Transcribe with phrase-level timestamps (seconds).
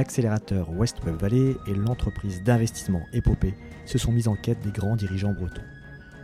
[0.00, 3.52] l'accélérateur West Web Valley et l'entreprise d'investissement Épopée
[3.84, 5.60] se sont mis en quête des grands dirigeants bretons.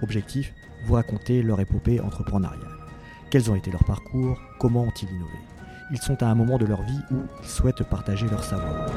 [0.02, 0.54] Objectif
[0.86, 2.70] vous raconter leur épopée entrepreneuriale.
[3.28, 4.40] Quels ont été leurs parcours?
[4.58, 5.36] Comment ont-ils innové?
[5.90, 8.88] Ils sont à un moment de leur vie où ils souhaitent partager leur savoir.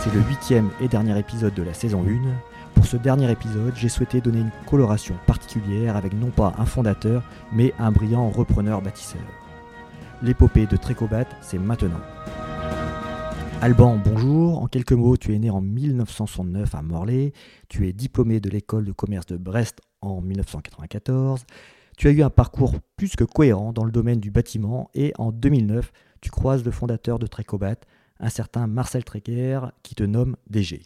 [0.00, 2.20] C'est le huitième et dernier épisode de la saison 1.
[2.74, 7.22] Pour ce dernier épisode, j'ai souhaité donner une coloration particulière avec non pas un fondateur,
[7.50, 9.22] mais un brillant repreneur bâtisseur.
[10.22, 12.02] L'épopée de Trécobat, c'est maintenant.
[13.62, 14.62] Alban, bonjour.
[14.62, 17.34] En quelques mots, tu es né en 1969 à Morlaix.
[17.68, 21.44] Tu es diplômé de l'école de commerce de Brest en 1994.
[21.98, 25.30] Tu as eu un parcours plus que cohérent dans le domaine du bâtiment et en
[25.30, 25.92] 2009,
[26.22, 27.76] tu croises le fondateur de Trécobat,
[28.18, 30.82] un certain Marcel Tréguer, qui te nomme DG.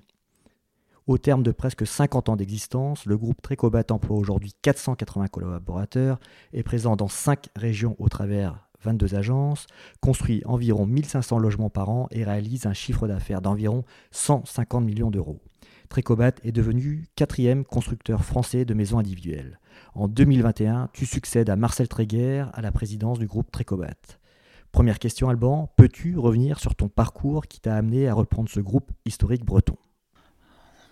[1.06, 6.18] Au terme de presque 50 ans d'existence, le groupe Trécobat emploie aujourd'hui 480 collaborateurs,
[6.52, 9.66] est présent dans 5 régions au travers 22 agences,
[10.00, 15.40] construit environ 1500 logements par an et réalise un chiffre d'affaires d'environ 150 millions d'euros.
[15.88, 19.58] Trécobat est devenu quatrième constructeur français de maisons individuelles.
[19.94, 23.94] En 2021, tu succèdes à Marcel Tréguer à la présidence du groupe Trécobat.
[24.72, 28.90] Première question Alban, peux-tu revenir sur ton parcours qui t'a amené à reprendre ce groupe
[29.04, 29.76] historique breton?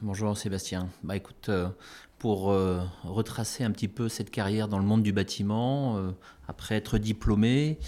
[0.01, 0.89] Bonjour Sébastien.
[1.03, 1.69] Bah écoute, euh,
[2.23, 6.13] pour euh, retracer un petit peu cette carrière dans le monde du bâtiment, euh,
[6.47, 7.81] après être diplômé,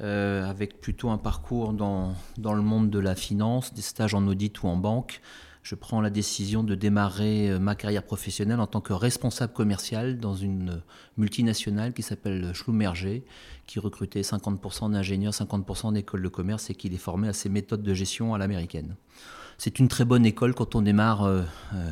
[0.00, 4.60] avec plutôt un parcours dans, dans, le monde de la finance, des stages en audit
[4.62, 5.20] ou en banque,
[5.62, 10.34] je prends la décision de démarrer ma carrière professionnelle en tant que responsable commercial dans
[10.34, 10.82] une
[11.18, 13.24] multinationale qui s'appelle Schlumberger,
[13.66, 17.82] qui recrutait 50% d'ingénieurs, 50% d'écoles de commerce et qui les formait à ces méthodes
[17.82, 18.96] de gestion à l'américaine.
[19.60, 21.42] C'est une très bonne école quand on démarre euh,
[21.74, 21.90] euh,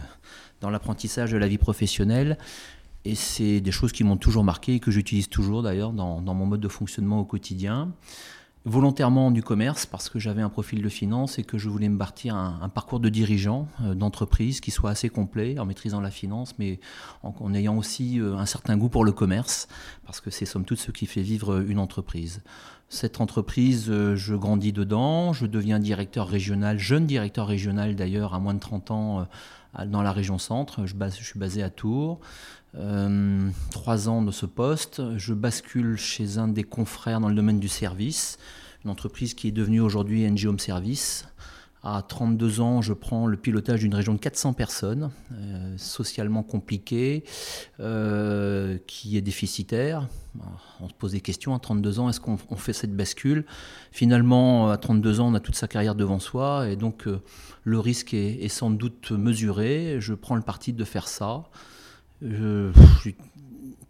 [0.61, 2.39] dans l'apprentissage de la vie professionnelle.
[3.05, 6.47] Et c'est des choses qui m'ont toujours marqué et que j'utilise toujours d'ailleurs dans, mon
[6.47, 7.91] mode de fonctionnement au quotidien.
[8.65, 11.97] Volontairement du commerce parce que j'avais un profil de finance et que je voulais me
[11.97, 16.55] bâtir un, parcours de dirigeant euh, d'entreprise qui soit assez complet en maîtrisant la finance
[16.59, 16.81] mais
[17.23, 19.69] en, ayant aussi un certain goût pour le commerce
[20.05, 22.43] parce que c'est somme toute ce qui fait vivre une entreprise.
[22.91, 28.39] Cette entreprise, euh, je grandis dedans, je deviens directeur régional, jeune directeur régional d'ailleurs, à
[28.39, 29.25] moins de 30 ans euh,
[29.87, 30.87] dans la région centre.
[30.87, 32.21] Je, suis basé à Tours.
[32.77, 37.61] Euh, trois ans de ce poste, je bascule chez un des confrères dans le domaine
[37.61, 38.39] du service,
[38.85, 41.27] une entreprise qui est devenue aujourd'hui NG Home Service,
[41.83, 47.25] à 32 ans, je prends le pilotage d'une région de 400 personnes, euh, socialement compliquée,
[47.79, 50.09] euh, qui est déficitaire.
[50.81, 53.45] On se pose des questions à 32 ans, est-ce qu'on fait cette bascule?
[53.93, 57.21] Finalement, à 32 ans, on a toute sa carrière devant soi, et donc euh,
[57.65, 59.97] le risque est, sans doute mesuré.
[60.01, 61.45] Je prends le parti de faire ça.
[62.23, 62.71] Je,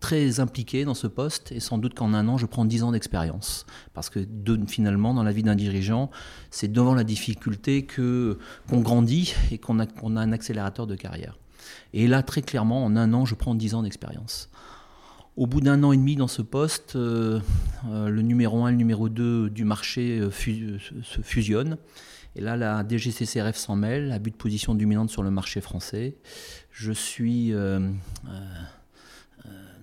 [0.00, 2.92] très impliqué dans ce poste et sans doute qu'en un an, je prends dix ans
[2.92, 3.66] d'expérience.
[3.94, 4.20] Parce que
[4.66, 6.10] finalement, dans la vie d'un dirigeant,
[6.50, 8.38] c'est devant la difficulté que
[8.68, 11.38] qu'on grandit et qu'on a, a un accélérateur de carrière.
[11.92, 14.50] Et là, très clairement, en un an, je prends dix ans d'expérience.
[15.36, 17.40] Au bout d'un an et demi dans ce poste, euh,
[17.88, 21.78] euh, le numéro 1 et le numéro 2 du marché euh, se fusionnent.
[22.34, 26.16] Et là, la DGCCRF s'en mêle, à but de position dominante sur le marché français.
[26.72, 27.52] Je suis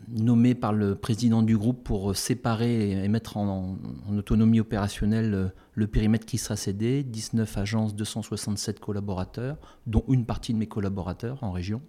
[0.10, 3.78] nommé par le président du groupe pour séparer et mettre en,
[4.16, 9.58] autonomie opérationnelle euh, le périmètre qui sera cédé, 19 agences, 267 collaborateurs,
[9.88, 11.82] dont une partie de mes collaborateurs en région.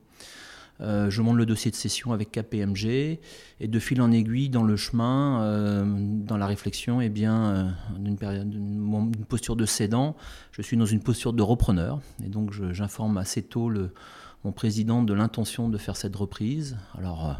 [0.80, 3.18] Euh, je monte le dossier de session avec KPMG
[3.60, 9.24] et de fil en aiguille dans le chemin, euh, dans la réflexion, eh bien, d'une
[9.26, 10.16] posture de cédant,
[10.50, 13.92] je suis dans une posture de repreneur et donc j'informe assez tôt le,
[14.46, 16.76] mon président de l'intention de faire cette reprise.
[16.96, 17.32] Alors, euh,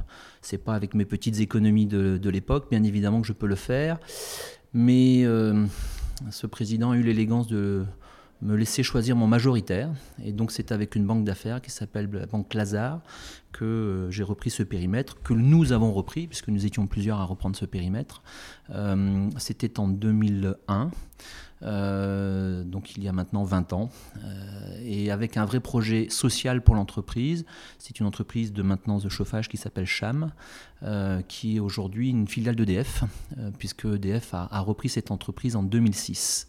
[0.43, 4.00] c'est pas avec mes petites économies de, l'époque, bien évidemment que je peux le faire,
[4.75, 5.67] mais euh,
[6.31, 7.84] ce président a eu l'élégance de
[8.42, 9.91] me laisser choisir mon majoritaire.
[10.22, 13.00] Et donc c'est avec une banque d'affaires qui s'appelle la banque Lazare
[13.52, 17.25] que euh, j'ai repris ce périmètre, que nous avons repris, puisque nous étions plusieurs à
[17.25, 18.22] reprendre ce périmètre.
[19.38, 20.90] C'était en 2001.
[21.62, 23.88] Euh, donc il y a maintenant 20 ans,
[24.25, 27.46] euh, et avec un vrai projet social pour l'entreprise.
[27.78, 30.32] C'est une entreprise de maintenance de chauffage qui s'appelle CHAM,
[30.82, 33.05] euh, qui est aujourd'hui une filiale d'EDF,
[33.58, 36.49] puisque EDF a, repris cette entreprise en 2006.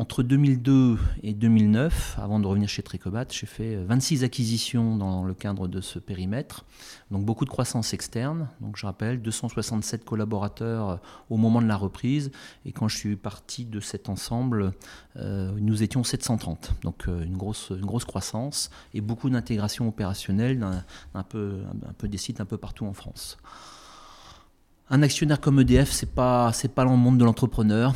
[0.00, 5.34] Entre 2002 et 2009, avant de revenir chez Tricobat, j'ai fait 26 acquisitions dans le
[5.34, 6.64] cadre de ce périmètre,
[7.10, 8.48] donc beaucoup de croissance externe.
[8.62, 12.30] Donc je rappelle, 267 collaborateurs au moment de la reprise,
[12.64, 14.72] et quand je suis parti de cet ensemble,
[15.16, 16.76] euh, nous étions 730.
[16.82, 20.66] Donc euh, une, grosse, une grosse croissance et beaucoup d'intégration opérationnelle,
[21.12, 23.36] un, peu, un peu des sites un peu partout en France.
[24.88, 27.94] Un actionnaire comme EDF, c'est pas c'est pas le monde de l'entrepreneur.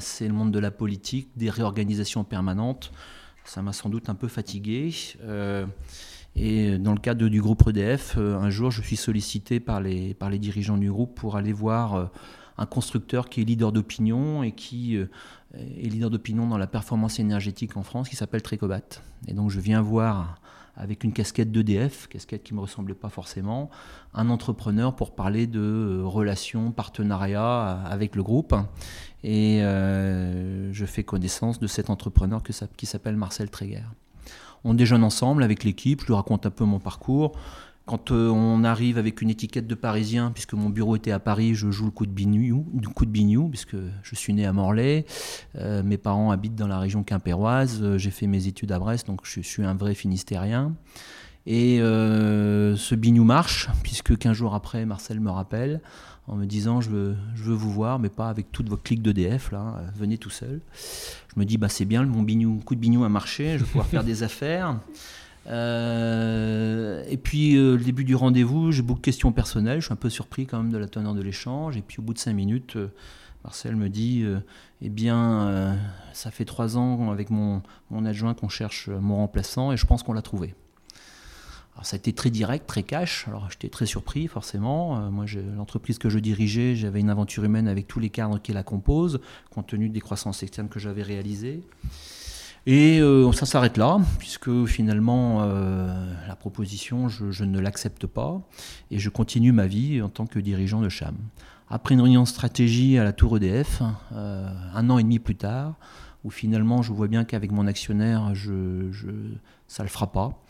[0.00, 2.92] C'est le monde de la politique, des réorganisations permanentes.
[3.44, 4.94] Ça m'a sans doute un peu fatigué.
[6.36, 10.30] Et dans le cadre du groupe EDF, un jour, je suis sollicité par les, par
[10.30, 12.10] les dirigeants du groupe pour aller voir
[12.56, 17.76] un constructeur qui est leader d'opinion et qui est leader d'opinion dans la performance énergétique
[17.76, 19.02] en France, qui s'appelle Trecobat.
[19.28, 20.40] Et donc je viens voir
[20.76, 23.70] avec une casquette d'EDF, casquette qui ne me ressemblait pas forcément,
[24.12, 28.54] un entrepreneur pour parler de euh, relations, partenariats avec le groupe.
[29.22, 33.82] Et euh, je fais connaissance de cet entrepreneur qui s'appelle Marcel Tréguer.
[34.64, 37.38] On déjeune ensemble avec l'équipe, je lui raconte un peu mon parcours.
[37.86, 41.54] Quand euh, on arrive avec une étiquette de Parisien, puisque mon bureau était à Paris,
[41.54, 44.54] je joue le coup de bignou, du coup de bignou puisque je suis né à
[44.54, 45.04] Morlaix.
[45.56, 47.80] Euh, mes parents habitent dans la région quimpéroise.
[47.82, 50.74] Euh, j'ai fait mes études à Brest, donc je suis un vrai Finistérien.
[51.46, 55.82] Et ce bignou marche, puisque 15 jours après, Marcel me rappelle
[56.26, 59.02] en me disant je veux, je veux vous voir, mais pas avec toute votre clique
[59.02, 60.62] d'EDF, là, venez tout seul.
[60.72, 63.66] Je me dis bah c'est bien, mon bignou, coup de bignou a marché, je vais
[63.66, 64.78] pouvoir faire des affaires.
[65.46, 69.80] Euh, et puis, euh, le début du rendez-vous, j'ai beaucoup de questions personnelles.
[69.80, 71.76] Je suis un peu surpris quand même de la teneur de l'échange.
[71.76, 72.88] Et puis, au bout de cinq minutes, euh,
[73.44, 74.24] Marcel me dit
[74.80, 75.76] Eh bien,
[76.14, 77.60] ça fait trois ans avec mon,
[77.90, 80.54] mon adjoint qu'on cherche mon remplaçant et je pense qu'on l'a trouvé.
[81.74, 83.28] Alors, ça a été très direct, très cash.
[83.28, 85.10] Alors, j'étais très surpris, forcément.
[85.10, 85.26] moi,
[85.58, 89.20] l'entreprise que je dirigeais, j'avais une aventure humaine avec tous les cadres qui la composent,
[89.50, 91.60] compte tenu des croissances externes que j'avais réalisées.
[92.66, 98.40] Et euh, ça s'arrête là, puisque finalement, euh, la proposition, je, ne l'accepte pas,
[98.90, 101.16] et je continue ma vie en tant que dirigeant de CHAM.
[101.68, 103.82] Après une réunion de stratégie à la Tour EDF,
[104.12, 105.74] euh, un an et demi plus tard,
[106.24, 108.88] où finalement je vois bien qu'avec mon actionnaire, je,
[109.68, 110.42] ça ne le fera pas.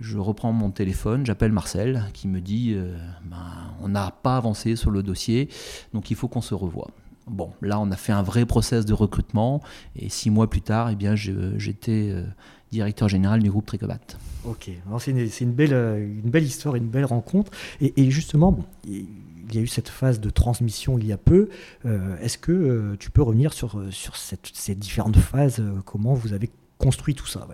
[0.00, 2.76] Je reprends mon téléphone, j'appelle Marcel, qui me dit
[3.24, 3.36] ben,
[3.82, 5.48] on n'a pas avancé sur le dossier,
[5.92, 6.88] donc il faut qu'on se revoie.
[7.30, 9.62] Bon, là, on a fait un vrai process de recrutement
[9.96, 12.24] et six mois plus tard, eh bien, j'étais euh,
[12.70, 13.98] directeur général du groupe Tricobat.
[14.44, 17.50] Ok, c'est une, belle, euh, une belle histoire, une belle rencontre.
[17.80, 19.06] Et, justement, il
[19.52, 21.48] y a eu cette phase de transmission il y a peu.
[21.84, 27.14] Euh, est-ce que tu peux revenir sur, sur ces différentes phases Comment vous avez construit
[27.14, 27.46] tout ça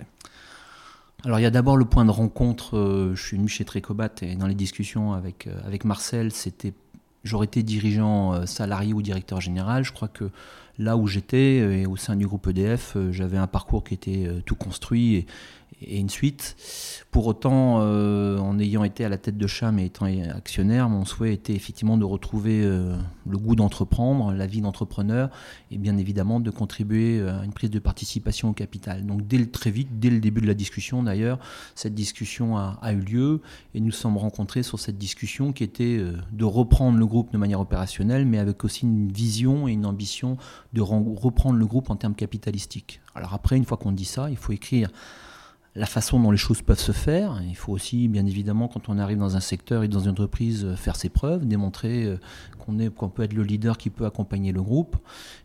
[1.25, 3.13] Alors il y a d'abord le point de rencontre.
[3.15, 6.75] je suis venu chez Tricobat et dans les discussions avec, avec Marcel, c'était
[7.25, 10.31] j'aurais été dirigeant euh, salarié ou directeur général, je crois que
[10.79, 14.29] là où j'étais, euh, au sein du groupe EDF, euh, j'avais un parcours qui était
[14.45, 15.27] tout construit
[15.89, 16.57] et une suite.
[17.11, 21.05] Pour autant, euh, en ayant été à la tête de Cham et étant actionnaire, mon
[21.05, 22.97] souhait était effectivement de retrouver euh,
[23.29, 25.31] le goût d'entreprendre, la vie d'entrepreneur,
[25.71, 29.07] et bien évidemment de contribuer euh, à une prise de participation au capital.
[29.07, 31.39] Donc dès très vite, dès le début de la discussion d'ailleurs,
[31.75, 33.41] cette discussion a, a, eu lieu
[33.75, 36.03] et nous sommes rencontrés sur cette discussion qui était
[36.33, 40.37] de reprendre le groupe de manière opérationnelle, mais avec aussi une vision et une ambition
[40.73, 43.01] de reprendre le groupe en termes capitalistiques.
[43.15, 44.91] Alors après, une fois qu'on dit ça, il faut écrire
[45.77, 47.41] la façon dont les choses peuvent se faire.
[47.49, 50.65] Il faut aussi, bien évidemment, quand on arrive dans un secteur et dans une entreprise,
[50.65, 54.63] euh, faire ses preuves, démontrer euh, qu'on peut être le leader qui peut accompagner le
[54.63, 54.97] groupe.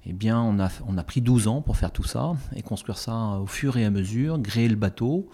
[0.05, 2.97] Eh bien, on a, on a pris 12 ans pour faire tout ça et construire
[2.97, 5.27] ça au fur et à mesure, gréer le bateau.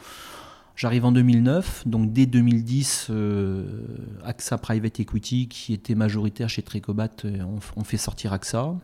[0.77, 3.65] J'arrive en 2009, donc dès 2010, euh,
[4.25, 8.75] AXA Private Equity, qui était majoritaire chez Tricobat, on, on fait sortir AXA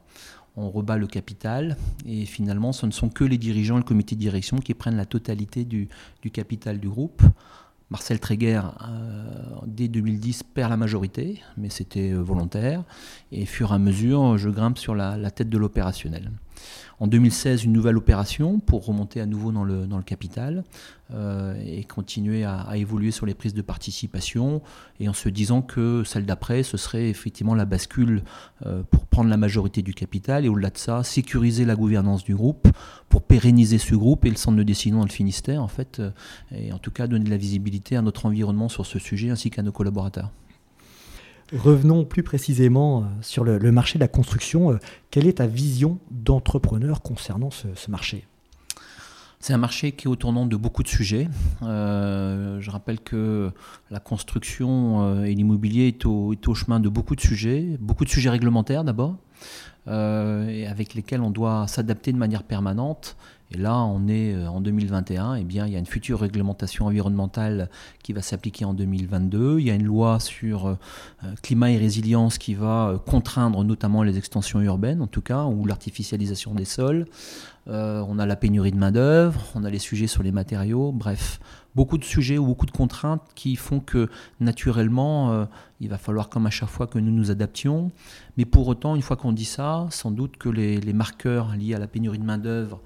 [0.56, 4.16] on rebat le capital et finalement ce ne sont que les dirigeants et le comité
[4.16, 5.88] de direction qui prennent la totalité du,
[6.32, 7.22] capital du groupe.
[7.90, 9.34] Marcel Tréguer, euh,
[9.66, 12.86] dès 2010, perd la majorité, mais c'était euh, volontaire.
[13.34, 16.32] Et fur et à mesure, je grimpe sur la tête de l'opérationnel.
[17.00, 20.64] En 2016, une nouvelle opération pour remonter à nouveau dans le, capital
[21.12, 24.62] euh, et continuer à, évoluer sur les prises de participation
[25.00, 28.24] et en se disant que celle d'après, ce serait effectivement la bascule
[28.66, 32.36] euh, pour prendre la majorité du capital et au-delà de ça, sécuriser la gouvernance du
[32.36, 32.68] groupe
[33.10, 36.12] pour pérenniser ce groupe et le centre de décision dans le Finistère en fait, euh,
[36.52, 39.50] et en tout cas donner de la visibilité à notre environnement sur ce sujet ainsi
[39.50, 40.32] qu'à nos collaborateurs.
[41.54, 44.72] Revenons plus précisément euh, sur le, marché de la construction.
[44.72, 44.78] Euh,
[45.10, 48.26] quelle est ta vision d'entrepreneur concernant ce, marché?
[49.42, 51.28] C'est un marché qui est au tournant de beaucoup de sujets.
[51.64, 53.52] Euh, je rappelle que
[53.90, 58.84] la construction et l'immobilier est au, chemin de beaucoup de sujets, beaucoup de sujets réglementaires
[58.84, 59.16] d'abord,
[59.88, 63.18] avec lesquels on doit s'adapter de manière permanente
[63.54, 66.22] et là, on est euh, en 2021, et eh bien, il y a une future
[66.22, 67.70] réglementation environnementale
[68.02, 69.60] qui va s'appliquer en 2022.
[69.60, 70.76] Il y a une loi sur euh,
[71.26, 75.66] euh, climat et résilience qui va contraindre notamment les extensions urbaines, en tout cas, ou
[75.66, 77.06] l'artificialisation des sols.
[77.68, 80.92] on a la pénurie de main-d'œuvre, on a les sujets sur les matériaux.
[80.94, 81.40] Bref,
[81.76, 85.48] beaucoup de sujets ou beaucoup de contraintes qui font que naturellement,
[85.80, 87.92] il va falloir comme à chaque fois que nous nous adaptions.
[88.38, 91.80] Mais pour autant, une fois qu'on dit ça, sans doute que les, marqueurs liés à
[91.80, 92.82] la pénurie de main-d'œuvre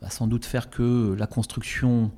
[0.00, 2.10] va sans doute faire que la construction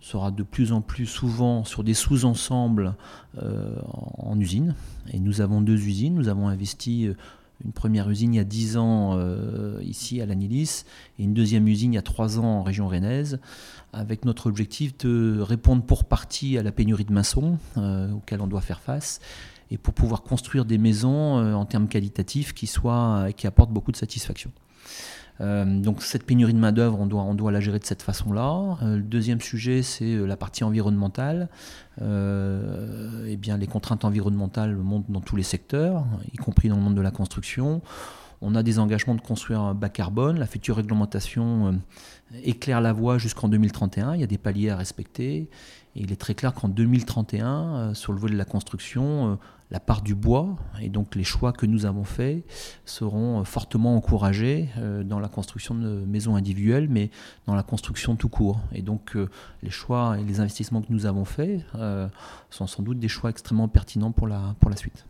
[0.00, 2.94] sera de plus en plus souvent sur des sous-ensembles
[3.38, 3.76] euh,
[4.18, 4.74] en usine.
[5.12, 6.14] Et nous avons deux usines.
[6.14, 7.14] Nous avons investi euh,
[7.64, 10.84] une première usine il y a 10 ans euh, ici à l'Anilis
[11.18, 13.38] et une deuxième usine il y a 3 ans en région rennaise,
[13.92, 18.46] avec notre objectif de répondre pour partie à la pénurie de maçons euh, auquel on
[18.46, 19.20] doit faire face
[19.70, 23.96] et pour pouvoir construire des maisons en termes qualitatifs qui, soient, qui apportent beaucoup de
[23.96, 24.52] satisfaction.
[25.40, 28.78] Euh, donc cette pénurie de main-d'œuvre, on doit, on doit la gérer de cette façon-là.
[28.82, 31.48] Euh, le deuxième sujet, c'est euh, la partie environnementale.
[32.00, 36.94] eh bien, les contraintes environnementales montent dans tous les secteurs, y compris dans le monde
[36.94, 37.82] de la construction.
[38.40, 40.38] On a des engagements de construire un bas carbone.
[40.38, 41.80] La future réglementation
[42.42, 44.14] éclaire la voie jusqu'en 2031.
[44.14, 45.48] Il y a des paliers à respecter.
[45.96, 49.38] Et il est très clair qu'en 2031, sur le volet de la construction,
[49.70, 52.44] la part du bois, et donc les choix que nous avons faits
[52.84, 57.10] seront euh, fortement encouragés euh, dans la construction de maisons individuelles, mais
[57.46, 58.60] dans la construction tout court.
[58.72, 59.28] Et donc euh,
[59.62, 61.64] les choix et les investissements que nous avons faits
[62.50, 65.06] sont sans doute des choix extrêmement pertinents pour la, pour la suite.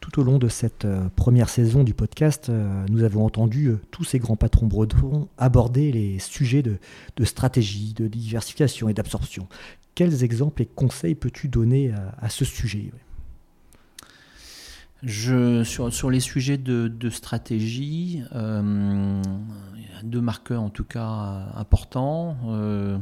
[0.00, 0.86] Tout au long de cette
[1.16, 2.50] première saison du podcast,
[2.90, 6.78] nous avons entendu tous ces grands patrons bretons aborder les sujets de,
[7.24, 9.48] stratégie, de diversification et d'absorption.
[9.94, 12.92] Quels exemples et conseils peux-tu donner à, ce sujet
[15.06, 19.22] sur, les sujets de, stratégie, euh,
[20.02, 22.36] deux marqueurs en tout cas importants.
[22.46, 22.98] Euh,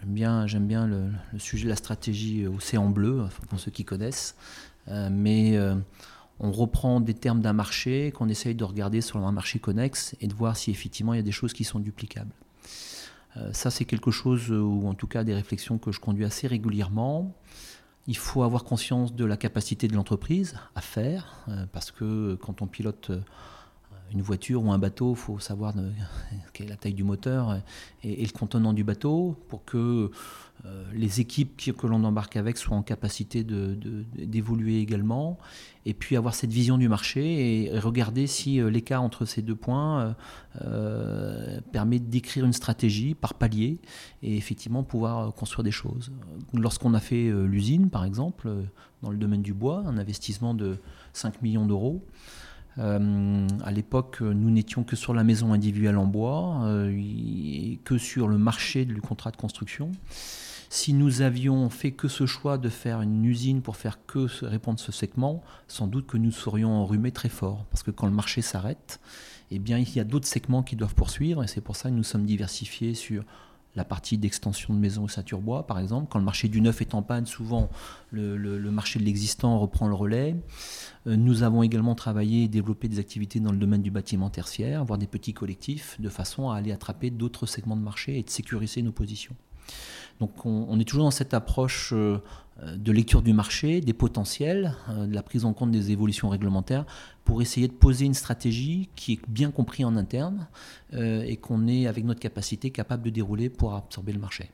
[0.00, 4.36] j'aime bien, j'aime bien le, sujet de la stratégie océan bleu, pour ceux qui connaissent.
[4.88, 5.58] Euh, mais
[6.40, 10.26] on reprend des termes d'un marché qu'on essaye de regarder sur un marché connexe et
[10.26, 12.32] de voir si effectivement il y a des choses qui sont duplicables.
[13.52, 17.34] ça, c'est quelque chose, ou en tout cas des réflexions que je conduis assez régulièrement.
[18.06, 22.62] Il faut avoir conscience de la capacité de l'entreprise à faire, euh, parce que quand
[22.62, 23.20] on pilote euh,
[24.12, 25.74] une voiture ou un bateau, il faut savoir
[26.52, 27.60] quelle est la taille du moteur
[28.02, 30.10] et, le contenant du bateau pour que
[30.64, 35.38] euh, les équipes que l'on embarque avec soient en capacité d'évoluer également.
[35.86, 39.56] Et puis avoir cette vision du marché et, regarder si euh, l'écart entre ces deux
[39.56, 40.14] points
[40.62, 43.80] euh, permet d'écrire une stratégie par palier
[44.22, 46.12] et effectivement pouvoir construire des choses.
[46.54, 48.48] Lorsqu'on a fait l'usine, par exemple,
[49.02, 50.76] dans le domaine du bois, un investissement de
[51.12, 52.04] 5 millions d'euros,
[52.78, 57.98] euh, à l'époque, nous n'étions que sur la maison individuelle en bois euh, et que
[57.98, 59.92] sur le marché du contrat de construction.
[60.70, 64.80] Si nous avions fait que ce choix de faire une usine pour faire que répondre
[64.80, 67.66] ce segment, sans doute que nous serions enrhumés très fort.
[67.70, 68.98] Parce que quand le marché s'arrête,
[69.50, 71.94] eh bien, il y a d'autres segments qui doivent poursuivre et c'est pour ça que
[71.94, 73.22] nous sommes diversifiés sur
[73.74, 76.08] la partie d'extension de maison au bois, par exemple.
[76.10, 77.70] Quand le marché du neuf est en panne, souvent
[78.10, 78.36] le,
[78.70, 80.36] marché de l'existant reprend le relais.
[81.06, 84.84] Euh, nous avons également travaillé et développé des activités dans le domaine du bâtiment tertiaire,
[84.84, 88.30] voire des petits collectifs, de façon à aller attraper d'autres segments de marché et de
[88.30, 89.34] sécuriser nos positions.
[90.20, 92.18] Donc on, est toujours dans cette approche euh,
[92.76, 96.84] de lecture du marché, des potentiels, euh, de la prise en compte des évolutions réglementaires,
[97.24, 100.48] pour essayer de poser une stratégie qui est bien comprise en interne
[100.94, 104.50] euh, et qu'on est, avec notre capacité, capable de dérouler pour absorber le marché.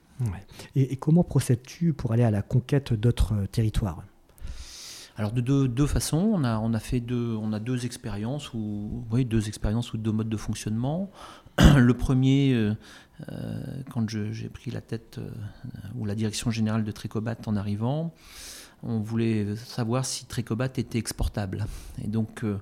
[0.74, 4.02] Et, comment procèdes-tu pour aller à la conquête d'autres territoires?
[5.16, 9.04] Alors de deux, façons, on a, on a fait deux, on a deux expériences ou
[9.10, 11.10] oui, deux expériences ou deux modes de fonctionnement.
[11.76, 12.74] Le premier, euh,
[13.90, 15.30] quand j'ai pris la tête euh,
[15.96, 18.14] ou la direction générale de Trécobat en arrivant,
[18.82, 21.66] on voulait savoir si Trécobat était exportable.
[22.02, 22.58] Et donc, euh,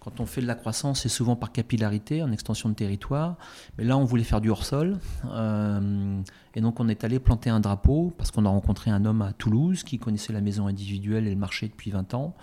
[0.00, 3.36] quand on fait de la croissance, c'est souvent par capillarité, en extension de territoire.
[3.76, 4.98] Mais là, on voulait faire du hors-sol.
[5.32, 6.20] Euh,
[6.54, 9.32] et donc, on est allé planter un drapeau parce qu'on a rencontré un homme à
[9.32, 12.36] Toulouse qui connaissait la maison individuelle et le marché depuis 20 ans.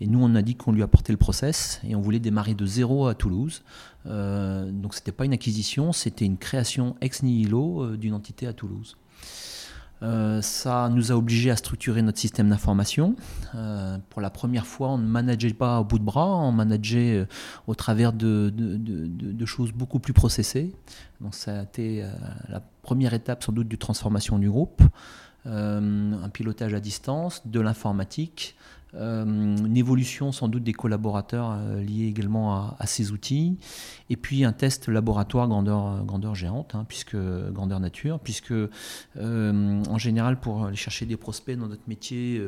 [0.00, 2.66] Et nous, on a dit qu'on lui apportait le process et on voulait démarrer de
[2.66, 3.62] zéro à Toulouse.
[4.04, 8.52] Euh, donc, ce n'était pas une acquisition, c'était une création ex nihilo d'une entité à
[8.52, 8.98] Toulouse.
[10.02, 13.16] Euh, ça nous a obligés à structurer notre système d'information.
[13.54, 17.14] Euh, pour la première fois, on ne manageait pas au bout de bras, on manageait
[17.14, 17.26] euh,
[17.66, 18.52] au travers de,
[19.46, 20.74] choses beaucoup plus processées.
[21.20, 22.04] Donc ça a été
[22.48, 24.82] la première étape sans doute de transformation du groupe.
[25.44, 28.56] un pilotage à distance, de l'informatique,
[28.98, 33.58] une évolution sans doute des collaborateurs euh, liés également à, ces outils,
[34.10, 37.16] et puis un test laboratoire grandeur, grandeur géante, hein, puisque
[37.52, 42.42] grandeur nature, puisque euh, en général pour aller chercher des prospects dans notre métier,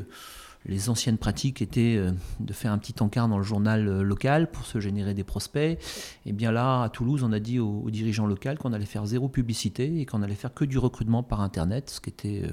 [0.67, 4.51] les anciennes pratiques étaient euh, de faire un petit encart dans le journal euh, local
[4.51, 5.79] pour se générer des prospects.
[6.27, 9.29] Et bien là, à Toulouse, on a dit aux, dirigeants locaux qu'on allait faire zéro
[9.29, 12.53] publicité et qu'on allait faire que du recrutement par Internet, ce qui était euh,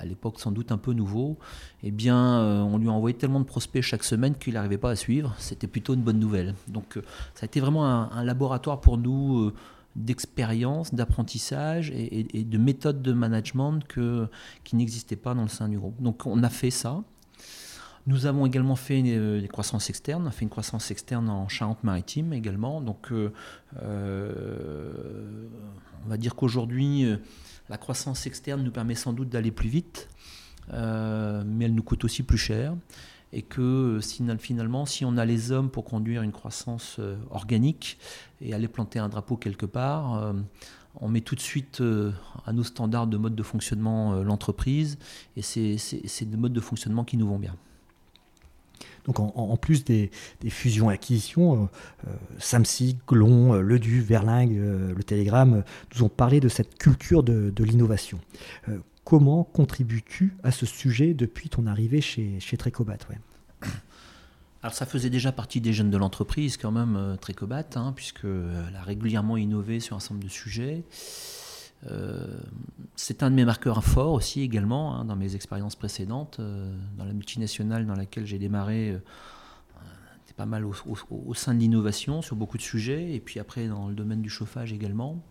[0.00, 1.38] à l'époque sans doute un peu nouveau.
[1.82, 4.96] Et bien, on lui a envoyé tellement de prospects chaque semaine qu'il n'arrivait pas à
[4.96, 5.34] suivre.
[5.38, 6.54] C'était plutôt une bonne nouvelle.
[6.68, 6.98] Donc
[7.34, 9.52] ça a été vraiment un, laboratoire pour nous
[9.96, 14.28] d'expérience, d'apprentissage et, de méthodes de management que,
[14.64, 16.00] qui n'existaient pas dans le sein du groupe.
[16.00, 17.02] Donc on a fait ça.
[18.06, 20.24] Nous avons également fait euh, des croissances externes.
[20.24, 22.80] On a fait une croissance externe en Charente-Maritime également.
[22.80, 23.32] Donc, euh,
[23.82, 25.46] euh,
[26.04, 27.04] on va dire qu'aujourd'hui,
[27.68, 30.08] la croissance externe nous permet sans doute d'aller plus vite,
[30.72, 32.74] mais elle nous coûte aussi plus cher.
[33.32, 34.00] Et que
[34.38, 36.98] finalement, si on a les hommes pour conduire une croissance
[37.30, 37.98] organique
[38.40, 40.34] et aller planter un drapeau quelque part,
[40.96, 41.82] on met tout de suite
[42.46, 44.98] à nos standards de mode de fonctionnement l'entreprise.
[45.36, 47.54] Et c'est des modes de fonctionnement qui nous vont bien.
[49.04, 50.10] Donc en, plus des,
[50.48, 51.66] fusions-acquisitions, euh,
[52.08, 55.64] euh, Samsic, Glon, euh, Ledu, Verlingue, le Télégramme
[55.94, 58.18] nous ont parlé de cette culture de, l'innovation.
[59.04, 62.98] comment contribues-tu à ce sujet depuis ton arrivée chez, chez Trecobat
[64.62, 68.82] Alors ça faisait déjà partie des jeunes de l'entreprise quand même, Trecobat, hein, puisqu'elle a
[68.82, 70.84] régulièrement innové sur un certain nombre de sujets.
[71.86, 72.38] Euh,
[72.96, 76.38] c'est un de mes marqueurs forts aussi également hein, dans mes expériences précédentes.
[76.40, 78.98] Euh, dans la multinationale dans laquelle j'ai démarré, euh,
[80.36, 83.94] pas mal au, sein de l'innovation sur beaucoup de sujets, et puis après dans le
[83.94, 85.22] domaine du chauffage également.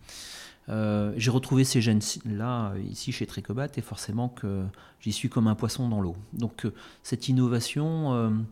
[0.68, 4.62] j'ai retrouvé ces gènes-là ici chez Tricobat et forcément que
[5.00, 6.14] j'y suis comme un poisson dans l'eau.
[6.32, 6.64] Donc
[7.02, 8.44] cette innovation,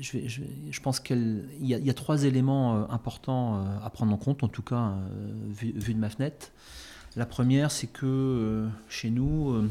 [0.00, 4.48] je, pense qu'il y, a trois éléments euh, importants euh, à prendre en compte, en
[4.48, 6.52] tout cas euh, vu, de ma fenêtre.
[7.16, 9.68] La première, c'est que chez nous,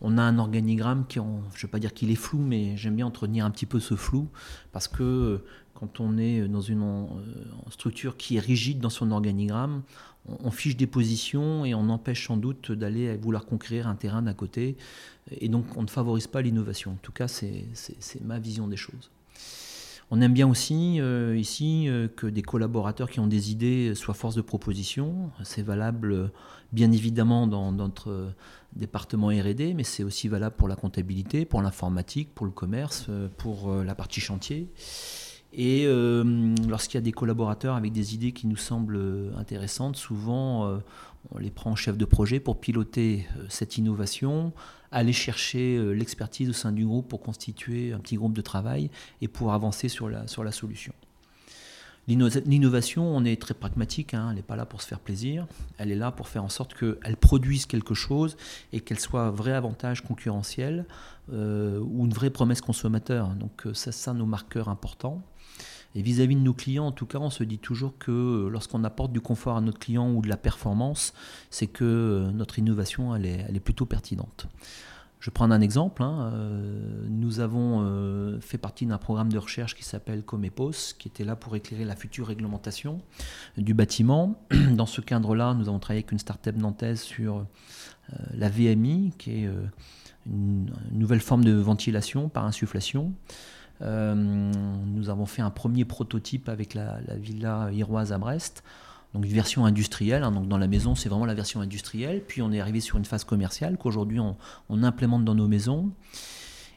[0.00, 2.96] on a un organigramme qui, je ne vais pas dire qu'il est flou, mais j'aime
[2.96, 4.28] bien entretenir un petit peu ce flou,
[4.72, 5.44] parce que
[5.74, 7.06] quand on est dans une
[7.68, 9.82] structure qui est rigide dans son organigramme,
[10.28, 14.34] on, fiche des positions et on empêche sans doute d'aller vouloir conquérir un terrain d'à
[14.34, 14.76] côté.
[15.30, 16.92] Et donc on ne favorise pas l'innovation.
[16.92, 17.66] En tout cas, c'est
[18.22, 19.10] ma vision des choses.
[20.10, 24.14] On aime bien aussi euh, ici euh, que des collaborateurs qui ont des idées soient
[24.14, 25.30] force de proposition.
[25.42, 26.30] C'est valable
[26.72, 28.32] bien évidemment dans notre
[28.76, 33.28] département RD, mais c'est aussi valable pour la comptabilité, pour l'informatique, pour le commerce, euh,
[33.38, 34.68] pour la partie chantier.
[35.56, 40.66] Et euh, lorsqu'il y a des collaborateurs avec des idées qui nous semblent intéressantes, souvent
[40.66, 40.78] euh,
[41.30, 44.52] on les prend en chef de projet pour piloter euh, cette innovation,
[44.90, 48.90] aller chercher l'expertise au sein du groupe pour constituer un petit groupe de travail
[49.20, 50.92] et pour avancer sur la, sur la solution.
[52.06, 55.46] L'innovation, on est très pragmatique, hein, elle n'est pas là pour se faire plaisir,
[55.78, 58.36] elle est là pour faire en sorte qu'elle produise quelque chose
[58.72, 60.84] et qu'elle soit un vrai avantage concurrentiel
[61.32, 63.30] ou une vraie promesse consommateur.
[63.30, 65.22] Donc c'est ça nos marqueurs importants.
[65.94, 69.12] Et vis-à-vis de nos clients, en tout cas, on se dit toujours que lorsqu'on apporte
[69.12, 71.14] du confort à notre client ou de la performance,
[71.50, 74.48] c'est que euh, notre innovation, elle est, plutôt pertinente.
[75.20, 76.02] Je prends un exemple.
[76.02, 76.32] Hein.
[76.34, 81.24] Euh, nous avons euh, fait partie d'un programme de recherche qui s'appelle Comepos, qui était
[81.24, 83.00] là pour éclairer la future réglementation
[83.56, 84.44] du bâtiment.
[84.72, 87.46] Dans ce cadre-là, nous avons travaillé avec une start-up nantaise sur
[88.34, 89.48] la VMI, qui est
[90.26, 93.14] une nouvelle forme de ventilation par insufflation.
[93.82, 98.62] Euh, nous avons fait un premier prototype avec la, villa iroise à Brest
[99.14, 100.24] donc une version industrielle.
[100.24, 102.22] Hein, donc dans la maison, c'est vraiment la version industrielle.
[102.26, 104.36] Puis on est arrivé sur une phase commerciale qu'aujourd'hui on,
[104.82, 105.92] implémente dans nos maisons.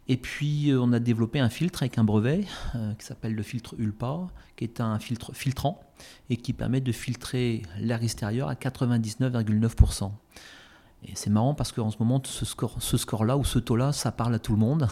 [0.07, 3.43] Et puis euh, on a développé un filtre avec un brevet euh, qui s'appelle le
[3.43, 5.81] filtre ULPA, qui est un filtre filtrant
[6.29, 10.11] et qui permet de filtrer l'air extérieur à 99,9%.
[11.03, 14.11] Et c'est marrant parce qu'en ce moment, ce score-là ce score ou ce taux-là, ça
[14.11, 14.87] parle à tout le monde.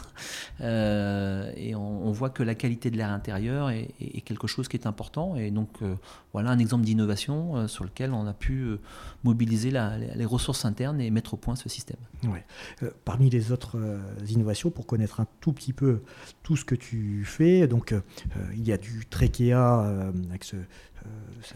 [0.61, 4.87] Euh, et on, voit que la qualité de l'air intérieur est, quelque chose qui est
[4.87, 5.35] important.
[5.35, 5.95] Et donc, euh,
[6.31, 8.77] voilà un exemple d'innovation euh, sur lequel on a pu
[9.23, 11.97] mobiliser les ressources internes et mettre au point ce système.
[12.23, 12.45] Ouais.
[13.03, 13.77] parmi les autres
[14.29, 16.01] innovations, pour connaître un tout petit peu
[16.43, 17.93] tout ce que tu fais, donc
[18.53, 20.55] il y a du Trekea avec ce,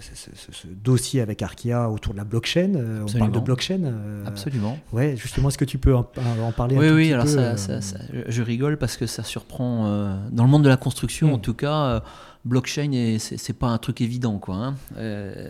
[0.01, 2.75] ce, dossier avec Arkea autour de la blockchain.
[2.75, 3.83] Euh, on parle de blockchain.
[3.83, 4.77] Euh, Absolument.
[4.91, 8.43] Ouais, justement, est-ce que tu peux en, parler oui, un oui, alors ça, euh, je
[8.43, 9.85] rigole parce que ça surprend.
[10.31, 11.41] dans le monde de la construction, en hmm.
[11.41, 12.03] tout cas,
[12.45, 14.55] blockchain, c'est pas un truc évident, quoi.
[14.55, 14.75] Hein.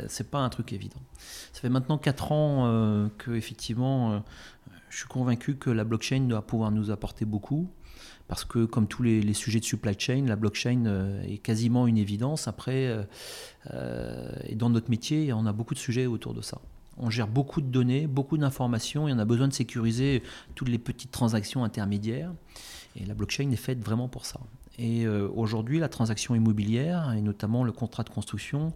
[0.07, 0.99] c'est pas un truc évident.
[1.53, 4.23] Ça fait maintenant 4 ans que, effectivement,
[4.89, 7.69] je suis convaincu que la blockchain doit pouvoir nous apporter beaucoup
[8.29, 11.97] parce que comme tous les, sujets de supply chain, la blockchain euh, est quasiment une
[11.97, 12.47] évidence.
[12.47, 13.03] Après, euh,
[13.73, 16.61] euh, dans notre métier, on a beaucoup de sujets autour de ça.
[16.97, 20.21] on gère beaucoup de données, beaucoup d'informations et on a besoin de sécuriser
[20.53, 22.31] toutes les petites transactions intermédiaires.
[22.95, 24.39] Et la blockchain est faite vraiment pour ça.
[24.77, 28.73] Et aujourd'hui, la transaction immobilière, et notamment le contrat de construction,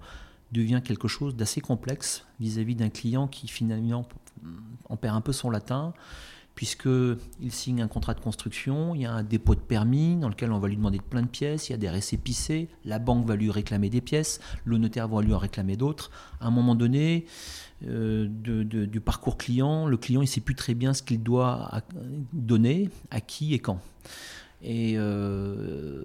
[0.52, 4.06] devient quelque chose d'assez complexe vis-à-vis d'un client qui finalement
[4.90, 5.94] en perd un peu son latin,
[6.56, 10.52] puisqu'il signe un contrat de construction, il y a un dépôt de permis dans lequel
[10.52, 13.36] on va lui demander plein de pièces, il y a des récépissés, la banque va
[13.36, 16.12] lui réclamer des pièces, le notaire va lui en réclamer d'autres.
[16.40, 17.26] À un moment donné,
[17.88, 21.72] euh, du parcours client, le client ne sait plus très bien ce qu'il doit
[22.34, 23.80] donner, à qui et quand.
[24.62, 26.04] Et euh,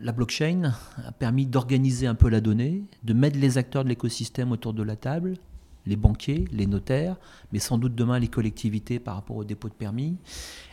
[0.00, 0.74] la blockchain
[1.06, 4.82] a permis d'organiser un peu la donnée, de mettre les acteurs de l'écosystème autour de
[4.82, 5.36] la table,
[5.86, 7.16] les banquiers, les notaires,
[7.52, 10.16] mais sans doute demain les collectivités par rapport au dépôt de permis,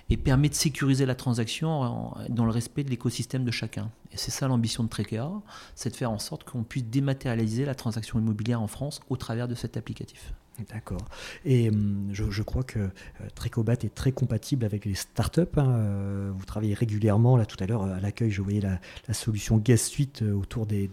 [0.09, 3.89] et permet de sécuriser la transaction dans le respect de l'écosystème de chacun.
[4.11, 5.29] Et c'est ça l'ambition de Trekea,
[5.75, 9.47] c'est de faire en sorte qu'on puisse dématérialiser la transaction immobilière en France au travers
[9.47, 10.33] de cet applicatif.
[10.73, 11.05] D'accord.
[11.45, 12.89] Et hum, je, crois que euh,
[13.35, 15.41] Trecobat est très compatible avec les startups.
[15.55, 15.69] Hein.
[15.69, 17.37] Euh, vous travaillez régulièrement.
[17.37, 18.79] Là, tout à l'heure, à l'accueil, je voyais la,
[19.13, 20.89] solution Guest Suite euh, autour des,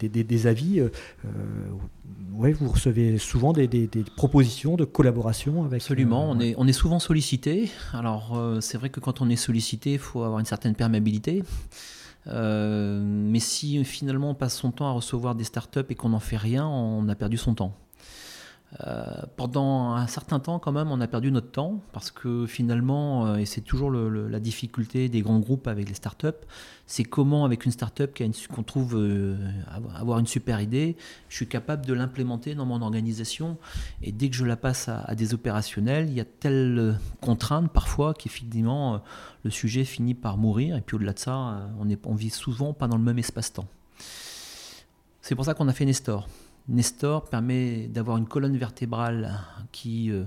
[0.46, 0.82] avis.
[2.34, 5.80] ouais, vous recevez souvent des, propositions de collaboration avec.
[5.80, 6.30] Absolument.
[6.30, 7.70] on, est, on est souvent sollicité.
[7.92, 11.44] Alors, c'est vrai que quand on est sollicité, il faut avoir une certaine perméabilité.
[12.26, 16.38] mais si finalement on passe son temps à recevoir des startups et qu'on n'en fait
[16.38, 17.76] rien, on a perdu son temps.
[18.80, 19.04] Euh,
[19.36, 23.36] pendant un certain temps, quand même, on a perdu notre temps parce que finalement, euh,
[23.36, 26.28] et c'est toujours la difficulté des grands groupes avec les startups,
[26.86, 28.20] c'est comment, avec une startup
[28.52, 29.36] qu'on trouve euh,
[29.94, 30.96] avoir une super idée,
[31.28, 33.58] je suis capable de l'implémenter dans mon organisation.
[34.02, 38.12] Et dès que je la passe à, des opérationnels, il y a telle contrainte parfois
[38.12, 39.02] qu'effectivement,
[39.44, 40.76] le sujet finit par mourir.
[40.76, 43.68] Et puis au-delà de ça, on, est, on vit souvent pas dans le même espace-temps.
[45.22, 46.28] C'est pour ça qu'on a fait Nestor.
[46.68, 50.24] Nestor permet d'avoir une colonne vertébrale qui euh,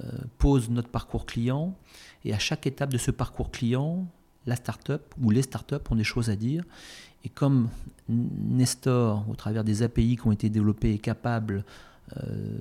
[0.00, 1.76] euh, pose notre parcours client
[2.24, 4.06] et à chaque étape de ce parcours client,
[4.46, 6.64] la startup ou les startups ont des choses à dire.
[7.24, 7.68] Et comme
[8.08, 11.64] Nestor, au travers des API qui ont été développés, est capable
[12.16, 12.58] euh,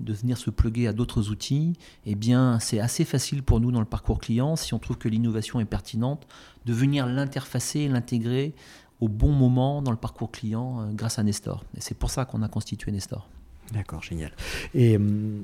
[0.00, 1.72] de venir se pluguer à d'autres outils,
[2.06, 5.08] eh bien, c'est assez facile pour nous dans le parcours client, si on trouve que
[5.08, 6.28] l'innovation est pertinente,
[6.64, 8.54] de venir l'interfacer l'intégrer
[9.00, 11.64] au bon moment dans le parcours client euh, grâce à Nestor.
[11.76, 13.28] Et c'est pour ça qu'on a constitué Nestor.
[13.72, 14.32] D'accord, génial.
[14.74, 14.98] Et,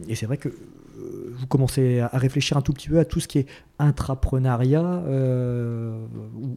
[0.08, 3.20] et c'est vrai que euh, vous commencez à réfléchir un tout petit peu à tout
[3.20, 3.46] ce qui est
[3.78, 6.06] intrapreneuriat euh,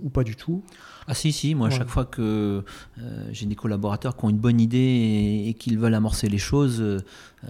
[0.02, 0.64] ou, pas du tout?
[1.08, 2.64] Ah si, si, moi à chaque fois que
[3.32, 7.04] j'ai des collaborateurs qui ont une bonne idée et, et qu'ils veulent amorcer les choses,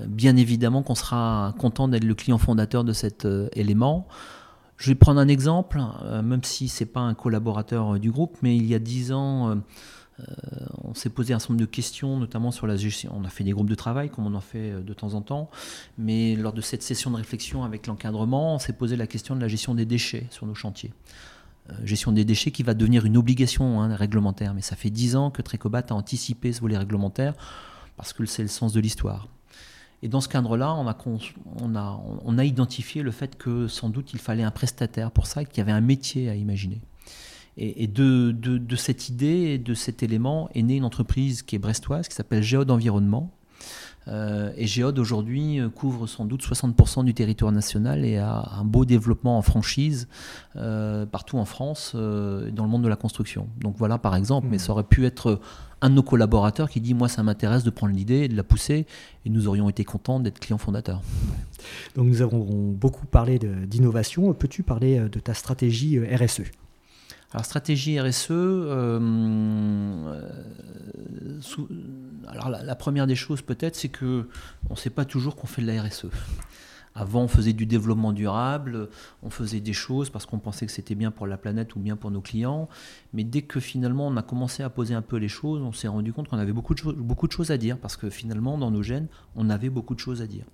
[0.07, 4.07] bien évidemment qu'on sera content d'être le client fondateur de cet élément.
[4.77, 8.11] Je vais prendre un exemple, euh, même si ce n'est pas un collaborateur euh, du
[8.11, 9.55] groupe, mais il y a dix ans, euh,
[10.83, 13.11] on s'est posé un certain nombre de questions, notamment sur la gestion.
[13.15, 15.49] On a fait des groupes de travail, comme on en fait de temps en temps,
[15.97, 19.41] mais lors de cette session de réflexion avec l'encadrement, on s'est posé la question de
[19.41, 20.93] la gestion des déchets sur nos chantiers.
[21.83, 25.31] gestion des déchets qui va devenir une obligation hein, réglementaire, mais ça fait dix ans
[25.31, 27.33] que Trecobat a anticipé ce volet réglementaire,
[27.95, 29.27] parce que c'est le sens de l'histoire.
[30.03, 30.95] Et dans ce cadre-là, on a,
[31.61, 35.25] on, a, on a identifié le fait que sans doute il fallait un prestataire pour
[35.25, 36.81] ça, qu'il y avait un métier à imaginer.
[37.59, 41.59] Et, de, de, de, cette idée, de cet élément, est née une entreprise qui est
[41.59, 43.31] brestoise, qui s'appelle Géode Environnement.
[44.07, 48.63] Euh, et Géode aujourd'hui euh, couvre sans doute 60% du territoire national et a un
[48.63, 50.07] beau développement en franchise
[50.55, 53.47] euh, partout en France, dans le monde de la construction.
[53.59, 54.59] Donc voilà par exemple, mais mmh.
[54.59, 55.39] ça aurait pu être
[55.81, 58.43] un de nos collaborateurs qui dit moi ça m'intéresse de prendre l'idée et de la
[58.43, 58.85] pousser
[59.25, 61.01] et nous aurions été contents d'être clients fondateurs.
[61.95, 64.33] Donc nous avons beaucoup parlé d'innovation.
[64.33, 66.43] Peux-tu parler euh, de ta stratégie euh, RSE
[67.33, 68.99] alors stratégie RSE, euh,
[72.25, 74.29] alors la, première des choses peut-être, c'est que
[74.69, 76.05] on ne sait pas toujours qu'on fait de la RSE.
[76.99, 78.89] Avant, on faisait du développement durable,
[79.21, 81.95] on faisait des choses parce qu'on pensait que c'était bien pour la planète ou bien
[81.95, 82.67] pour nos clients.
[83.13, 85.87] Mais dès que finalement on a commencé à poser un peu les choses, on s'est
[85.87, 89.07] rendu compte qu'on avait beaucoup de, choses à dire parce que finalement, dans nos gènes,
[89.35, 90.45] on avait beaucoup de choses à dire.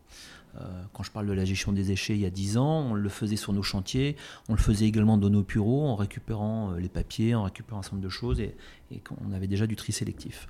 [0.59, 2.93] Euh, quand je parle de la gestion des déchets il y a 10 ans, on
[2.93, 4.17] le faisait sur nos chantiers,
[4.49, 7.83] on le faisait également dans nos bureaux en récupérant euh, les papiers, en récupérant un
[7.83, 8.55] certain nombre de choses et,
[8.91, 10.47] et on avait déjà du tri sélectif.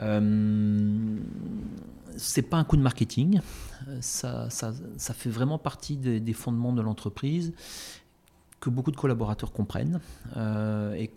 [0.00, 1.18] Euh,
[2.16, 3.40] c'est pas un coup de marketing,
[4.00, 4.72] ça, ça,
[5.14, 7.52] fait vraiment partie des, fondements de l'entreprise
[8.64, 10.00] que beaucoup de collaborateurs comprennent.
[10.36, 11.10] Euh, et,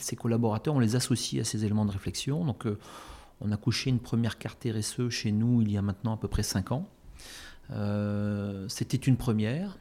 [0.00, 2.44] ces collaborateurs, on les associe à ces éléments de réflexion.
[2.44, 2.78] Donc, euh,
[3.40, 6.28] on a couché une première carte RSE chez nous il y a maintenant à peu
[6.28, 6.88] près 5 ans.
[7.70, 9.78] Euh, c'était une première.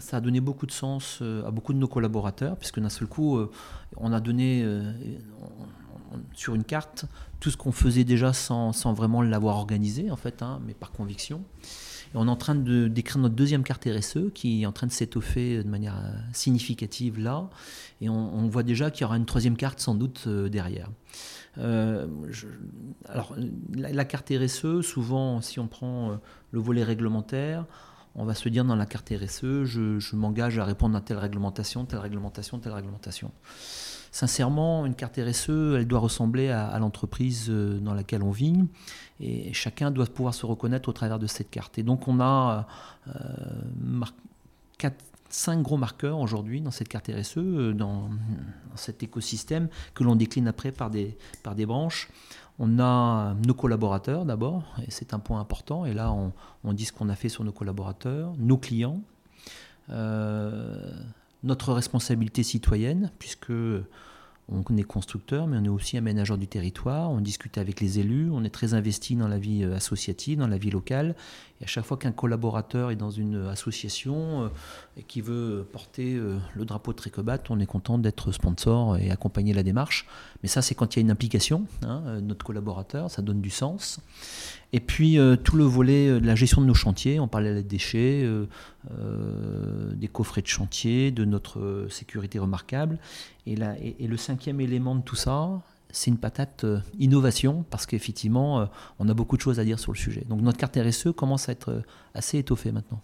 [0.00, 3.38] ça a donné beaucoup de sens à beaucoup de nos collaborateurs, puisque d'un seul coup,
[3.98, 4.64] on a donné,
[6.34, 7.06] sur une carte
[7.44, 11.44] tout ce qu'on faisait déjà sans, vraiment l'avoir organisé, en fait, hein, mais par conviction.
[12.14, 14.86] Et on est en train de d'écrire notre deuxième carte RSE qui est en train
[14.86, 17.50] de s'étoffer de manière euh, significative là.
[18.00, 20.90] Et on, voit déjà qu'il y aura une troisième carte sans doute euh, derrière.
[21.58, 22.06] Euh,
[23.10, 23.36] alors,
[23.74, 26.18] la, carte RSE, souvent, si on prend
[26.50, 27.66] le volet réglementaire,
[28.14, 31.18] on va se dire dans la carte RSE, je, je m'engage à répondre à telle
[31.18, 33.32] réglementation, telle réglementation, telle réglementation
[34.14, 38.64] sincèrement, une carte RSE, elle doit ressembler à, l'entreprise euh, dans laquelle on vit.
[39.18, 41.78] Et chacun doit pouvoir se reconnaître au travers de cette carte.
[41.78, 42.68] Et donc, on a
[43.08, 43.12] euh,
[45.30, 48.08] 5 gros marqueurs aujourd'hui dans cette carte RSE, euh, dans,
[48.76, 51.16] cet écosystème que l'on décline après par des,
[51.66, 52.08] branches.
[52.60, 55.86] On a nos collaborateurs d'abord, et c'est un point important.
[55.86, 56.14] Et là,
[56.62, 59.00] on, dit ce qu'on a fait sur nos collaborateurs, nos clients,
[61.44, 63.52] notre responsabilité citoyenne, puisque
[64.48, 68.28] on est constructeur, mais on est aussi aménageur du territoire, on discute avec les élus,
[68.30, 71.14] on est très investi dans la vie euh, associative, dans la vie locale.
[71.60, 74.48] Et à chaque fois qu'un collaborateur est dans une association euh,
[74.96, 79.10] et qui veut porter euh, le drapeau de Trécobat, on est content d'être sponsor et
[79.10, 80.06] accompagner la démarche.
[80.42, 83.50] Mais ça, c'est quand il y a une implication, hein, notre collaborateur, ça donne du
[83.50, 84.00] sens.
[84.72, 88.28] Et puis tout le volet de la gestion de nos chantiers, on parlait des déchets,
[88.90, 92.98] des coffrets de chantier, de notre sécurité remarquable.
[93.46, 93.54] Et,
[94.00, 95.62] et, le cinquième élément de tout ça,
[95.94, 98.66] c'est une patate euh, innovation, parce qu'effectivement, euh,
[98.98, 100.24] on a beaucoup de choses à dire sur le sujet.
[100.28, 101.82] Donc notre carte RSE commence à être euh,
[102.14, 103.00] assez étoffée maintenant.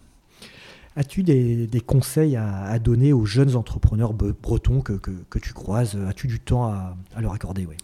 [0.97, 5.95] As-tu des, conseils à, donner aux jeunes entrepreneurs bretons que, que, tu croises?
[5.95, 7.65] As-tu du temps à, leur accorder?
[7.65, 7.77] Oui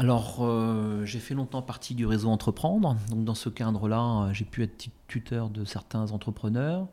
[0.00, 2.96] alors, euh, j'ai fait longtemps partie du réseau Entreprendre.
[3.10, 6.86] Donc, dans ce cadre-là, j'ai pu être tuteur de certains entrepreneurs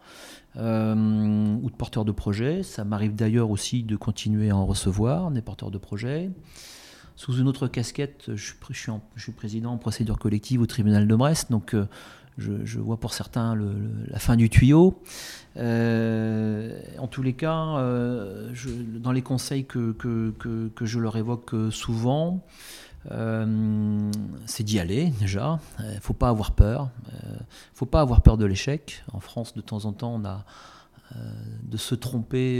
[0.57, 2.63] euh, ou de porteurs de projets.
[2.63, 6.29] Ça m'arrive d'ailleurs aussi de continuer à en recevoir, des porteurs de projets.
[7.17, 8.53] Sous une autre casquette, je
[9.17, 11.51] suis, président en procédure collective au tribunal de Brest.
[11.51, 11.75] Donc,
[12.37, 13.57] je, vois pour certains
[14.07, 15.01] la fin du tuyau.
[15.57, 19.95] en tous les cas, dans les conseils que,
[20.79, 22.45] je leur évoque souvent,
[23.11, 24.11] euh,
[24.45, 25.59] c'est d'y aller déjà.
[25.79, 26.89] Il euh, ne faut pas avoir peur.
[27.07, 29.03] Il euh, ne faut pas avoir peur de l'échec.
[29.13, 30.45] En France, de temps en temps, on a
[31.63, 32.59] de se tromper.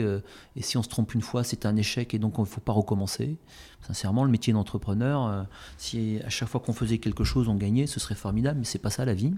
[0.55, 2.61] et si on se trompe une fois, c'est un échec et donc il ne faut
[2.61, 3.37] pas recommencer.
[3.81, 7.99] Sincèrement, le métier d'entrepreneur, si à chaque fois qu'on faisait quelque chose, on gagnait, ce
[7.99, 9.33] serait formidable, mais c'est pas ça la vie.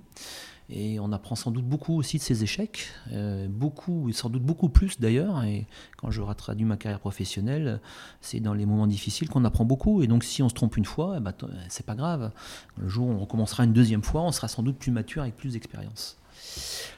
[0.71, 4.43] Et on apprend sans doute beaucoup aussi de ses échecs, euh, beaucoup, et sans doute
[4.43, 5.43] beaucoup plus d'ailleurs.
[5.43, 5.65] Et
[5.97, 7.81] quand je traduit ma carrière professionnelle,
[8.21, 10.03] c'est dans les moments difficiles qu'on apprend beaucoup.
[10.03, 11.33] Et donc si on se trompe une fois, eh ben,
[11.69, 12.31] c'est pas grave.
[12.77, 15.35] Le jour où on recommencera une deuxième fois, on sera sans doute plus mature avec
[15.35, 16.18] plus d'expérience.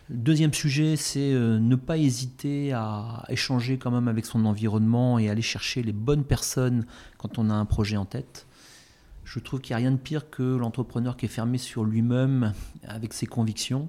[0.10, 5.20] Le deuxième sujet, c'est euh, ne pas hésiter à échanger quand même avec son environnement
[5.20, 6.86] et aller chercher les bonnes personnes
[7.18, 8.46] quand on a un projet en tête.
[9.24, 12.54] Je trouve qu'il n'y a rien de pire que l'entrepreneur qui est fermé sur lui-même
[12.86, 13.88] avec ses convictions,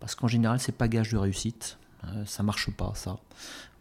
[0.00, 1.76] parce qu'en général, c'est pas gage de réussite.
[2.04, 3.18] Euh, ça marche pas, ça.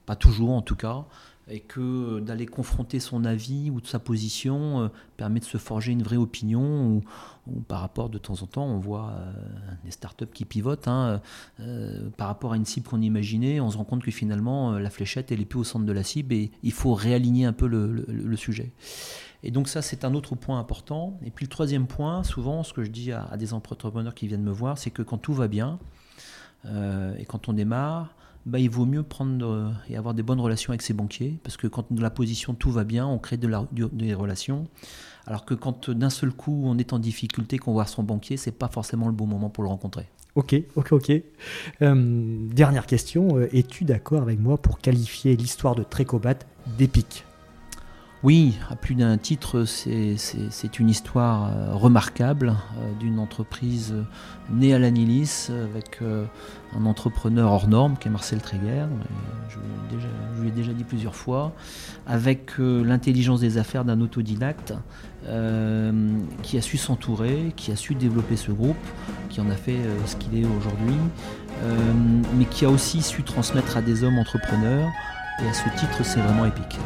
[0.05, 1.05] Pas toujours, en tout cas.
[1.49, 5.93] Et que d'aller confronter son avis ou de sa position euh, permet de se forger
[5.93, 7.01] une vraie opinion.
[7.47, 9.31] Ou, par rapport, de temps en temps, on voit euh,
[9.85, 10.87] des startups qui pivotent.
[10.87, 11.21] Hein,
[12.17, 15.31] par rapport à une cible qu'on imaginait, on se rend compte que finalement, la fléchette,
[15.31, 18.35] elle est plus au centre de la cible et il faut réaligner un peu le
[18.35, 18.73] sujet.
[19.43, 21.19] Et donc ça, c'est un autre point important.
[21.23, 24.43] Et puis le troisième point, souvent, ce que je dis à, des entrepreneurs qui viennent
[24.43, 25.79] me voir, c'est que quand tout va bien
[26.65, 28.15] euh, et quand on démarre,
[28.47, 31.57] bah, il vaut mieux prendre euh, et avoir des bonnes relations avec ses banquiers, parce
[31.57, 34.67] que quand dans la position tout va bien, on crée de la, des relations.
[35.25, 38.51] Alors que quand d'un seul coup on est en difficulté, qu'on voit son banquier, c'est
[38.51, 40.07] pas forcément le bon moment pour le rencontrer.
[40.35, 41.11] Ok, ok, ok.
[41.81, 46.35] Euh, dernière question, es-tu d'accord avec moi pour qualifier l'histoire de Trécobat
[46.77, 47.26] d'épique?
[48.27, 54.03] Oui, à plus d'un titre, c'est une histoire euh, remarquable euh, d'une entreprise euh,
[54.51, 58.83] née à l'Anilis avec un entrepreneur hors norme qui est Marcel Tréguer,
[59.47, 59.55] je,
[60.35, 61.53] je lui ai déjà dit plusieurs fois,
[62.05, 64.73] avec l'intelligence des affaires d'un autodidacte
[66.43, 68.75] qui a su s'entourer, qui a su développer ce groupe,
[69.29, 70.97] qui en a fait ce qu'il est aujourd'hui,
[72.37, 74.89] mais qui a aussi su transmettre à des hommes entrepreneurs.
[75.43, 76.79] Et à ce titre, c'est vraiment épique.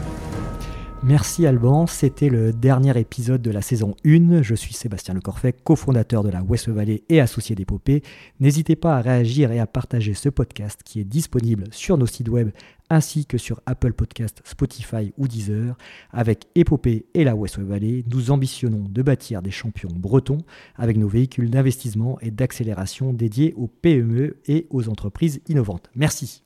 [1.03, 4.43] Merci Alban, c'était le dernier épisode de la saison 1.
[4.43, 8.03] Je suis Sébastien Lecorfet, cofondateur de la West Valley et associé d'Épopée.
[8.39, 12.29] N'hésitez pas à réagir et à partager ce podcast qui est disponible sur nos sites
[12.29, 12.51] web
[12.91, 15.75] ainsi que sur Apple Podcast, Spotify ou Deezer.
[16.11, 20.37] Avec Épopée et la West Valley, nous ambitionnons de bâtir des champions bretons
[20.75, 25.89] avec nos véhicules d'investissement et d'accélération dédiés aux PME et aux entreprises innovantes.
[25.95, 26.43] Merci.